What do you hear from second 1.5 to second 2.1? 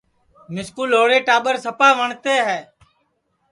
سپا